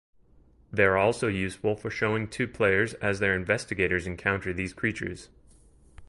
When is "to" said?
2.29-2.47